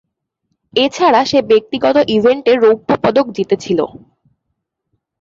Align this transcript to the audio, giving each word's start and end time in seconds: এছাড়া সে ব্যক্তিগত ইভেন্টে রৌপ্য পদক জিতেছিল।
এছাড়া 0.73 1.21
সে 1.25 1.39
ব্যক্তিগত 1.51 1.95
ইভেন্টে 2.15 2.53
রৌপ্য 2.55 2.89
পদক 3.03 3.25
জিতেছিল। 3.37 3.79